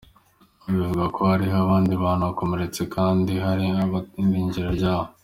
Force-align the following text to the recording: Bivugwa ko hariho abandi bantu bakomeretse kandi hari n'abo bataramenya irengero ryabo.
Bivugwa 0.65 1.05
ko 1.15 1.19
hariho 1.31 1.55
abandi 1.65 1.93
bantu 2.03 2.23
bakomeretse 2.29 2.81
kandi 2.95 3.31
hari 3.45 3.63
n'abo 3.69 3.89
bataramenya 3.95 4.31
irengero 4.33 4.69
ryabo. 4.77 5.07